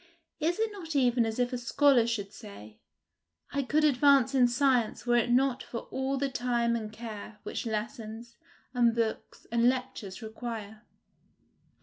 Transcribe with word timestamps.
Is 0.39 0.57
it 0.57 0.71
not 0.71 0.95
even 0.95 1.27
as 1.27 1.37
if 1.37 1.53
a 1.53 1.59
scholar 1.59 2.07
should 2.07 2.33
say, 2.33 2.79
I 3.51 3.61
could 3.61 3.83
advance 3.83 4.33
in 4.33 4.47
science 4.47 5.05
were 5.05 5.15
it 5.17 5.29
not 5.29 5.61
for 5.61 5.81
all 5.91 6.17
the 6.17 6.27
time 6.27 6.75
and 6.75 6.91
care 6.91 7.37
which 7.43 7.67
lessons, 7.67 8.35
and 8.73 8.95
books, 8.95 9.45
and 9.51 9.69
lectures 9.69 10.23
require? 10.23 10.87